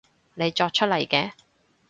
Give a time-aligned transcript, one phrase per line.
[0.33, 1.33] 你作出嚟嘅